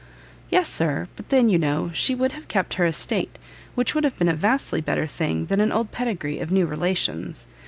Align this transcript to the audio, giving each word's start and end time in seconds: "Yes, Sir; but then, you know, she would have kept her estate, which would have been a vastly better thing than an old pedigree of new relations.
"Yes, 0.49 0.67
Sir; 0.67 1.09
but 1.15 1.29
then, 1.29 1.47
you 1.47 1.59
know, 1.59 1.91
she 1.93 2.15
would 2.15 2.31
have 2.31 2.47
kept 2.47 2.73
her 2.73 2.87
estate, 2.87 3.37
which 3.75 3.93
would 3.93 4.03
have 4.03 4.17
been 4.17 4.29
a 4.29 4.33
vastly 4.35 4.81
better 4.81 5.05
thing 5.05 5.45
than 5.45 5.61
an 5.61 5.71
old 5.71 5.91
pedigree 5.91 6.39
of 6.39 6.49
new 6.51 6.65
relations. 6.65 7.45